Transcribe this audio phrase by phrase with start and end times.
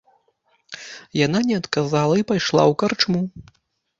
[1.25, 3.21] Яна не адказала і пайшла ў карчму.